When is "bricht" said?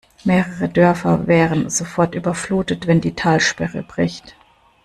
3.83-4.35